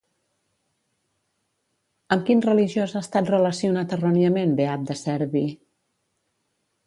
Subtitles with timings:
[2.15, 5.45] Amb quin religiós ha estat relacionat erròniament Beat de Cerbi?